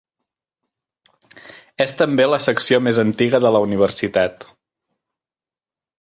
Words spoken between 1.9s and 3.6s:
també la secció més antiga de